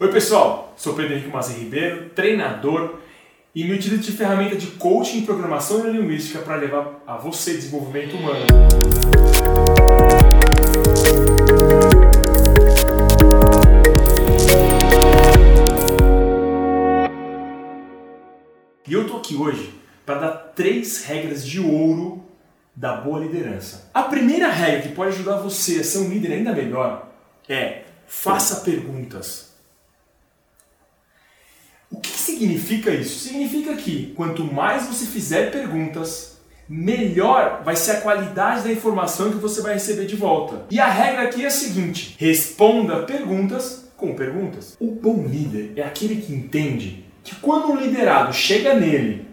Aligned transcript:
Oi 0.00 0.12
pessoal, 0.12 0.72
sou 0.76 0.94
Pedro 0.94 1.14
Henrique 1.14 1.58
Ribeiro, 1.58 2.10
treinador 2.10 3.00
e 3.52 3.64
me 3.64 3.72
utilizo 3.72 4.00
de 4.00 4.12
ferramenta 4.12 4.54
de 4.54 4.68
coaching 4.68 5.26
programação 5.26 5.82
neurolinguística 5.82 6.38
para 6.38 6.54
levar 6.54 7.02
a 7.04 7.16
você 7.16 7.54
desenvolvimento 7.54 8.16
humano. 8.16 8.46
E 18.86 18.92
eu 18.92 19.04
tô 19.08 19.16
aqui 19.16 19.34
hoje 19.34 19.74
para 20.06 20.20
dar 20.20 20.30
três 20.54 21.04
regras 21.06 21.44
de 21.44 21.58
ouro 21.58 22.24
da 22.72 22.98
boa 22.98 23.18
liderança. 23.18 23.90
A 23.92 24.04
primeira 24.04 24.48
regra 24.48 24.82
que 24.82 24.94
pode 24.94 25.16
ajudar 25.16 25.38
você 25.38 25.80
a 25.80 25.82
ser 25.82 25.98
um 25.98 26.08
líder 26.08 26.34
ainda 26.34 26.52
melhor 26.52 27.10
é 27.48 27.82
faça 28.06 28.60
perguntas. 28.64 29.47
Significa 32.38 32.90
isso? 32.92 33.18
Significa 33.18 33.74
que 33.74 34.12
quanto 34.14 34.44
mais 34.44 34.86
você 34.86 35.04
fizer 35.06 35.50
perguntas, 35.50 36.38
melhor 36.68 37.62
vai 37.64 37.74
ser 37.74 37.92
a 37.92 38.00
qualidade 38.00 38.62
da 38.62 38.70
informação 38.70 39.32
que 39.32 39.38
você 39.38 39.60
vai 39.60 39.74
receber 39.74 40.06
de 40.06 40.14
volta. 40.14 40.64
E 40.70 40.78
a 40.78 40.88
regra 40.88 41.22
aqui 41.22 41.42
é 41.42 41.48
a 41.48 41.50
seguinte: 41.50 42.14
responda 42.16 43.02
perguntas 43.02 43.90
com 43.96 44.14
perguntas. 44.14 44.76
O 44.78 44.92
bom 44.92 45.26
líder 45.26 45.72
é 45.74 45.82
aquele 45.82 46.22
que 46.22 46.32
entende 46.32 47.04
que 47.24 47.34
quando 47.34 47.72
um 47.72 47.76
liderado 47.76 48.32
chega 48.32 48.74
nele 48.74 49.26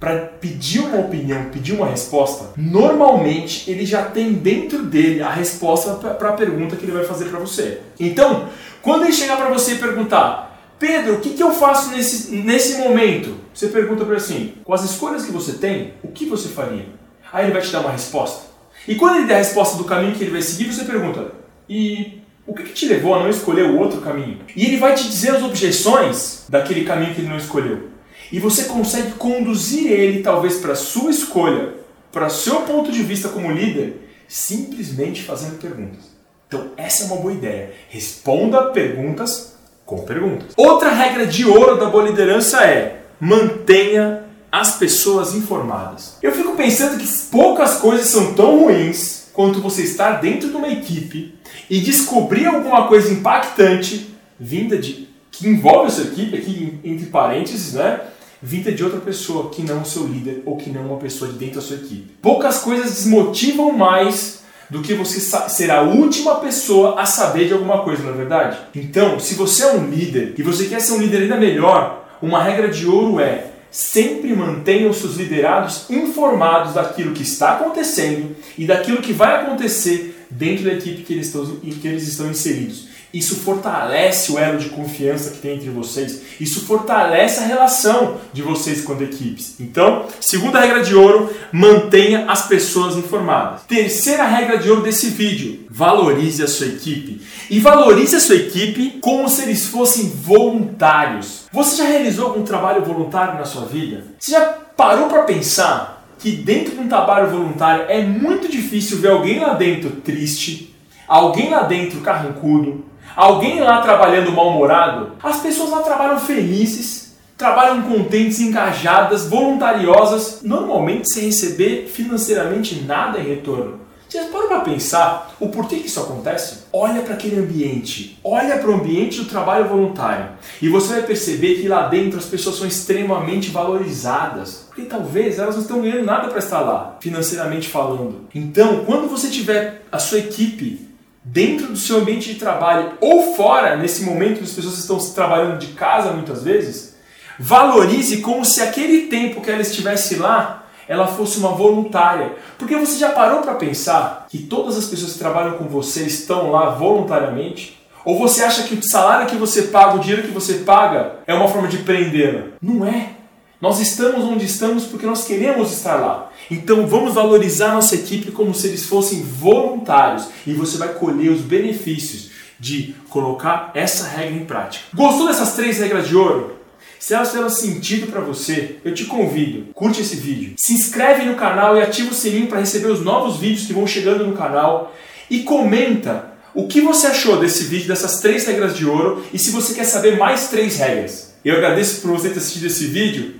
para 0.00 0.16
pedir 0.16 0.80
uma 0.80 0.98
opinião, 0.98 1.50
pedir 1.50 1.74
uma 1.74 1.86
resposta, 1.86 2.54
normalmente 2.56 3.70
ele 3.70 3.86
já 3.86 4.06
tem 4.06 4.32
dentro 4.32 4.82
dele 4.82 5.22
a 5.22 5.30
resposta 5.30 5.92
para 5.94 6.30
a 6.30 6.32
pergunta 6.32 6.74
que 6.74 6.84
ele 6.84 6.92
vai 6.92 7.04
fazer 7.04 7.26
para 7.26 7.38
você. 7.38 7.80
Então, 8.00 8.48
quando 8.82 9.04
ele 9.04 9.12
chegar 9.12 9.36
para 9.36 9.50
você 9.50 9.74
e 9.74 9.78
perguntar: 9.78 10.49
Pedro, 10.80 11.16
o 11.16 11.20
que, 11.20 11.34
que 11.34 11.42
eu 11.42 11.52
faço 11.52 11.90
nesse, 11.90 12.34
nesse 12.36 12.78
momento? 12.78 13.36
Você 13.52 13.68
pergunta 13.68 14.02
para 14.02 14.14
ele 14.14 14.24
assim: 14.24 14.54
com 14.64 14.72
as 14.72 14.82
escolhas 14.82 15.26
que 15.26 15.30
você 15.30 15.52
tem, 15.52 15.92
o 16.02 16.08
que 16.08 16.24
você 16.24 16.48
faria? 16.48 16.86
Aí 17.30 17.44
ele 17.44 17.52
vai 17.52 17.60
te 17.60 17.70
dar 17.70 17.80
uma 17.80 17.92
resposta. 17.92 18.46
E 18.88 18.94
quando 18.94 19.16
ele 19.16 19.26
der 19.26 19.34
a 19.34 19.38
resposta 19.38 19.76
do 19.76 19.84
caminho 19.84 20.14
que 20.14 20.24
ele 20.24 20.30
vai 20.32 20.40
seguir, 20.40 20.72
você 20.72 20.84
pergunta: 20.84 21.32
e 21.68 22.22
o 22.46 22.54
que, 22.54 22.62
que 22.62 22.72
te 22.72 22.88
levou 22.88 23.14
a 23.14 23.20
não 23.20 23.28
escolher 23.28 23.64
o 23.64 23.78
outro 23.78 24.00
caminho? 24.00 24.38
E 24.56 24.64
ele 24.64 24.78
vai 24.78 24.94
te 24.94 25.06
dizer 25.06 25.36
as 25.36 25.42
objeções 25.42 26.44
daquele 26.48 26.86
caminho 26.86 27.14
que 27.14 27.20
ele 27.20 27.28
não 27.28 27.36
escolheu. 27.36 27.90
E 28.32 28.40
você 28.40 28.64
consegue 28.64 29.12
conduzir 29.12 29.92
ele, 29.92 30.22
talvez, 30.22 30.56
para 30.56 30.74
sua 30.74 31.10
escolha, 31.10 31.74
para 32.10 32.30
seu 32.30 32.62
ponto 32.62 32.90
de 32.90 33.02
vista 33.02 33.28
como 33.28 33.52
líder, 33.52 34.08
simplesmente 34.26 35.22
fazendo 35.24 35.60
perguntas. 35.60 36.10
Então, 36.48 36.70
essa 36.78 37.02
é 37.02 37.06
uma 37.06 37.16
boa 37.16 37.34
ideia. 37.34 37.72
Responda 37.90 38.70
perguntas 38.70 39.59
com 39.90 39.98
perguntas. 40.02 40.54
Outra 40.56 40.90
regra 40.90 41.26
de 41.26 41.44
ouro 41.44 41.76
da 41.76 41.86
boa 41.86 42.04
liderança 42.04 42.64
é 42.64 43.02
mantenha 43.18 44.22
as 44.50 44.78
pessoas 44.78 45.34
informadas. 45.34 46.16
Eu 46.22 46.30
fico 46.30 46.56
pensando 46.56 46.96
que 46.96 47.06
poucas 47.28 47.78
coisas 47.78 48.06
são 48.06 48.32
tão 48.34 48.60
ruins 48.60 49.28
quanto 49.32 49.60
você 49.60 49.82
estar 49.82 50.20
dentro 50.20 50.48
de 50.48 50.56
uma 50.56 50.68
equipe 50.68 51.34
e 51.68 51.80
descobrir 51.80 52.46
alguma 52.46 52.86
coisa 52.86 53.12
impactante 53.12 54.14
vinda 54.38 54.78
de 54.78 55.08
que 55.32 55.48
envolve 55.48 55.88
a 55.88 55.90
sua 55.90 56.04
equipe, 56.04 56.36
aqui 56.36 56.78
entre 56.84 57.06
parênteses, 57.06 57.74
né? 57.74 58.00
Vinda 58.40 58.72
de 58.72 58.82
outra 58.82 59.00
pessoa 59.00 59.50
que 59.50 59.62
não 59.62 59.82
o 59.82 59.86
seu 59.86 60.06
líder 60.06 60.42
ou 60.46 60.56
que 60.56 60.70
não 60.70 60.86
uma 60.86 60.96
pessoa 60.98 61.30
de 61.30 61.36
dentro 61.36 61.56
da 61.56 61.60
sua 61.60 61.76
equipe. 61.76 62.16
Poucas 62.22 62.58
coisas 62.58 62.94
desmotivam 62.94 63.72
mais 63.72 64.39
do 64.70 64.80
que 64.80 64.94
você 64.94 65.20
ser 65.48 65.70
a 65.70 65.82
última 65.82 66.36
pessoa 66.36 67.00
a 67.00 67.04
saber 67.04 67.48
de 67.48 67.52
alguma 67.52 67.82
coisa, 67.82 68.02
não 68.02 68.10
é 68.10 68.16
verdade? 68.16 68.58
Então, 68.74 69.18
se 69.18 69.34
você 69.34 69.64
é 69.64 69.72
um 69.72 69.90
líder 69.90 70.34
e 70.38 70.42
você 70.42 70.66
quer 70.66 70.80
ser 70.80 70.92
um 70.92 70.98
líder 70.98 71.22
ainda 71.22 71.36
melhor, 71.36 72.08
uma 72.22 72.42
regra 72.42 72.68
de 72.68 72.86
ouro 72.86 73.18
é 73.18 73.46
sempre 73.70 74.34
mantenha 74.34 74.88
os 74.88 74.98
seus 74.98 75.16
liderados 75.16 75.88
informados 75.90 76.74
daquilo 76.74 77.14
que 77.14 77.22
está 77.22 77.52
acontecendo 77.52 78.34
e 78.58 78.66
daquilo 78.66 79.02
que 79.02 79.12
vai 79.12 79.42
acontecer 79.42 80.26
dentro 80.30 80.64
da 80.64 80.72
equipe 80.72 81.02
que 81.02 81.12
eles 81.12 81.26
estão, 81.26 81.44
que 81.46 81.88
eles 81.88 82.06
estão 82.06 82.30
inseridos. 82.30 82.89
Isso 83.12 83.36
fortalece 83.36 84.32
o 84.32 84.38
elo 84.38 84.58
de 84.58 84.68
confiança 84.68 85.30
que 85.30 85.38
tem 85.38 85.56
entre 85.56 85.70
vocês. 85.70 86.22
Isso 86.40 86.66
fortalece 86.66 87.40
a 87.40 87.46
relação 87.46 88.18
de 88.32 88.42
vocês 88.42 88.84
as 88.88 89.00
equipes. 89.00 89.56
Então, 89.60 90.06
segunda 90.20 90.60
regra 90.60 90.82
de 90.82 90.94
ouro, 90.94 91.34
mantenha 91.52 92.26
as 92.28 92.46
pessoas 92.46 92.96
informadas. 92.96 93.62
Terceira 93.68 94.24
regra 94.24 94.58
de 94.58 94.70
ouro 94.70 94.82
desse 94.82 95.08
vídeo, 95.10 95.66
valorize 95.68 96.42
a 96.42 96.48
sua 96.48 96.66
equipe. 96.66 97.20
E 97.48 97.58
valorize 97.58 98.16
a 98.16 98.20
sua 98.20 98.36
equipe 98.36 98.98
como 99.00 99.28
se 99.28 99.42
eles 99.42 99.66
fossem 99.66 100.08
voluntários. 100.08 101.46
Você 101.52 101.76
já 101.76 101.84
realizou 101.84 102.26
algum 102.26 102.42
trabalho 102.42 102.84
voluntário 102.84 103.34
na 103.34 103.44
sua 103.44 103.64
vida? 103.64 104.04
Você 104.18 104.32
já 104.32 104.40
parou 104.76 105.08
para 105.08 105.22
pensar 105.22 106.06
que 106.18 106.32
dentro 106.32 106.74
de 106.74 106.80
um 106.80 106.88
trabalho 106.88 107.30
voluntário 107.30 107.86
é 107.88 108.02
muito 108.02 108.48
difícil 108.48 108.98
ver 108.98 109.08
alguém 109.08 109.40
lá 109.40 109.54
dentro 109.54 109.90
triste, 109.90 110.74
alguém 111.08 111.50
lá 111.50 111.62
dentro 111.62 112.00
carrancudo, 112.00 112.84
Alguém 113.16 113.60
lá 113.60 113.80
trabalhando 113.82 114.32
mal-humorado? 114.32 115.12
As 115.22 115.40
pessoas 115.40 115.70
lá 115.70 115.80
trabalham 115.80 116.20
felizes, 116.20 117.16
trabalham 117.36 117.82
contentes, 117.82 118.40
engajadas, 118.40 119.26
voluntariosas, 119.26 120.40
normalmente 120.42 121.12
sem 121.12 121.24
receber 121.24 121.86
financeiramente 121.86 122.82
nada 122.82 123.18
em 123.18 123.28
retorno. 123.28 123.80
Vocês 124.10 124.26
param 124.26 124.48
para 124.48 124.60
pensar 124.60 125.36
o 125.38 125.50
porquê 125.50 125.76
que 125.76 125.86
isso 125.86 126.00
acontece? 126.00 126.64
Olha 126.72 127.00
para 127.00 127.14
aquele 127.14 127.38
ambiente, 127.38 128.18
olha 128.24 128.58
para 128.58 128.68
o 128.68 128.74
ambiente 128.74 129.20
do 129.20 129.26
trabalho 129.26 129.68
voluntário 129.68 130.30
e 130.60 130.68
você 130.68 130.94
vai 130.94 131.02
perceber 131.02 131.60
que 131.60 131.68
lá 131.68 131.86
dentro 131.86 132.18
as 132.18 132.24
pessoas 132.24 132.56
são 132.56 132.66
extremamente 132.66 133.50
valorizadas, 133.50 134.66
porque 134.66 134.82
talvez 134.82 135.38
elas 135.38 135.54
não 135.54 135.62
estão 135.62 135.80
ganhando 135.80 136.04
nada 136.04 136.26
para 136.26 136.40
estar 136.40 136.58
lá, 136.58 136.96
financeiramente 136.98 137.68
falando. 137.68 138.26
Então, 138.34 138.84
quando 138.84 139.08
você 139.08 139.30
tiver 139.30 139.82
a 139.92 140.00
sua 140.00 140.18
equipe 140.18 140.89
dentro 141.22 141.68
do 141.68 141.76
seu 141.76 141.98
ambiente 141.98 142.32
de 142.32 142.40
trabalho 142.40 142.92
ou 143.00 143.34
fora, 143.34 143.76
nesse 143.76 144.02
momento 144.04 144.38
que 144.38 144.44
as 144.44 144.52
pessoas 144.52 144.78
estão 144.78 144.98
trabalhando 144.98 145.58
de 145.58 145.68
casa 145.68 146.12
muitas 146.12 146.42
vezes, 146.42 146.96
valorize 147.38 148.18
como 148.18 148.44
se 148.44 148.60
aquele 148.60 149.06
tempo 149.08 149.40
que 149.40 149.50
ela 149.50 149.62
estivesse 149.62 150.16
lá, 150.16 150.66
ela 150.88 151.06
fosse 151.06 151.38
uma 151.38 151.50
voluntária. 151.50 152.34
Porque 152.58 152.76
você 152.76 152.98
já 152.98 153.10
parou 153.10 153.40
para 153.40 153.54
pensar 153.54 154.26
que 154.28 154.38
todas 154.38 154.76
as 154.76 154.86
pessoas 154.86 155.12
que 155.12 155.18
trabalham 155.18 155.52
com 155.52 155.64
você 155.66 156.02
estão 156.02 156.50
lá 156.50 156.70
voluntariamente? 156.70 157.80
Ou 158.04 158.18
você 158.18 158.42
acha 158.42 158.64
que 158.64 158.74
o 158.74 158.82
salário 158.82 159.26
que 159.26 159.36
você 159.36 159.64
paga, 159.64 159.96
o 159.96 160.00
dinheiro 160.00 160.22
que 160.22 160.32
você 160.32 160.54
paga, 160.54 161.20
é 161.26 161.34
uma 161.34 161.48
forma 161.48 161.68
de 161.68 161.78
prendê-la? 161.78 162.48
Não 162.60 162.84
é. 162.84 163.19
Nós 163.60 163.78
estamos 163.78 164.24
onde 164.24 164.46
estamos 164.46 164.84
porque 164.84 165.04
nós 165.04 165.24
queremos 165.24 165.70
estar 165.70 165.96
lá. 165.96 166.32
Então 166.50 166.86
vamos 166.86 167.12
valorizar 167.12 167.74
nossa 167.74 167.94
equipe 167.94 168.32
como 168.32 168.54
se 168.54 168.68
eles 168.68 168.86
fossem 168.86 169.22
voluntários 169.22 170.28
e 170.46 170.54
você 170.54 170.78
vai 170.78 170.94
colher 170.94 171.30
os 171.30 171.42
benefícios 171.42 172.30
de 172.58 172.94
colocar 173.10 173.70
essa 173.74 174.06
regra 174.06 174.34
em 174.34 174.46
prática. 174.46 174.84
Gostou 174.94 175.26
dessas 175.26 175.52
três 175.52 175.78
regras 175.78 176.08
de 176.08 176.16
ouro? 176.16 176.56
Se 176.98 177.12
elas 177.12 177.28
fizeram 177.28 177.50
sentido 177.50 178.10
para 178.10 178.22
você, 178.22 178.76
eu 178.82 178.94
te 178.94 179.04
convido, 179.04 179.72
curte 179.74 180.00
esse 180.00 180.16
vídeo, 180.16 180.54
se 180.56 180.72
inscreve 180.72 181.24
no 181.24 181.34
canal 181.34 181.76
e 181.76 181.82
ativa 181.82 182.10
o 182.10 182.14
sininho 182.14 182.46
para 182.46 182.60
receber 182.60 182.88
os 182.88 183.04
novos 183.04 183.36
vídeos 183.36 183.66
que 183.66 183.74
vão 183.74 183.86
chegando 183.86 184.26
no 184.26 184.36
canal 184.36 184.94
e 185.28 185.40
comenta 185.40 186.32
o 186.54 186.66
que 186.66 186.80
você 186.80 187.08
achou 187.08 187.38
desse 187.38 187.64
vídeo, 187.64 187.88
dessas 187.88 188.20
três 188.20 188.46
regras 188.46 188.74
de 188.74 188.86
ouro 188.86 189.22
e 189.34 189.38
se 189.38 189.50
você 189.50 189.74
quer 189.74 189.84
saber 189.84 190.16
mais 190.16 190.48
três 190.48 190.78
regras. 190.78 191.34
Eu 191.44 191.56
agradeço 191.56 192.00
por 192.00 192.10
você 192.10 192.30
ter 192.30 192.38
assistido 192.38 192.66
esse 192.66 192.86
vídeo 192.86 193.39